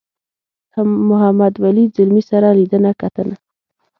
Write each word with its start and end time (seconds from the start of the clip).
له 0.73 0.81
محمد 1.09 1.53
ولي 1.63 1.85
ځلمي 1.95 2.23
سره 2.29 2.47
لیدنه 2.59 2.91
کتنه. 3.01 3.35